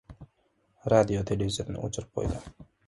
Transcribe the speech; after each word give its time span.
Radio-televizorni 0.95 1.81
o‘chirib 1.91 2.13
qo‘ydi. 2.19 2.45